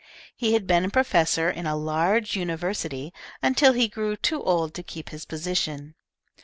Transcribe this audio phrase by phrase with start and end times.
[0.35, 3.13] He had been a professor in a large university
[3.43, 5.93] until he grew too old to keep his position.